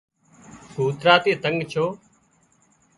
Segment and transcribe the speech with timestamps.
[0.73, 1.85] ڪوترا ٿي تنڳ ڇو